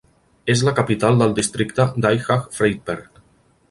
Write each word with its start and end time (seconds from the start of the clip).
És 0.53 0.63
la 0.67 0.73
capital 0.79 1.21
del 1.21 1.37
districte 1.41 1.87
d'Aichach-Friedberg. 2.05 3.27